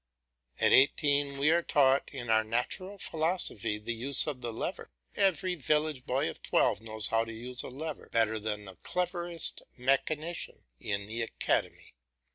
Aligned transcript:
At 0.59 0.71
eighteen 0.73 1.37
we 1.37 1.51
are 1.51 1.61
taught 1.61 2.09
in 2.11 2.31
our 2.31 2.43
natural 2.43 2.97
philosophy 2.97 3.77
the 3.77 3.93
use 3.93 4.25
of 4.25 4.41
the 4.41 4.51
lever; 4.51 4.89
every 5.15 5.53
village 5.53 6.07
boy 6.07 6.27
of 6.27 6.41
twelve 6.41 6.81
knows 6.81 7.09
how 7.09 7.23
to 7.23 7.31
use 7.31 7.61
a 7.61 7.67
lever 7.69 8.09
better 8.11 8.39
than 8.39 8.65
the 8.65 8.77
cleverest 8.77 9.61
mechanician 9.77 10.65
in 10.79 11.05
the 11.05 11.21
academy. 11.21 11.93